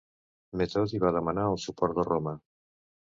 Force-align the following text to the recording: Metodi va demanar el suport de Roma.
Metodi 0.61 1.01
va 1.03 1.11
demanar 1.17 1.43
el 1.49 1.57
suport 1.65 1.99
de 1.99 2.07
Roma. 2.09 2.33